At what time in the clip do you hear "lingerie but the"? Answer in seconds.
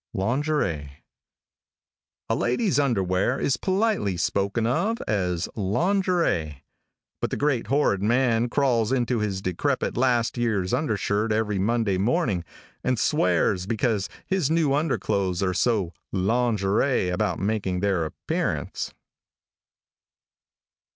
5.55-7.37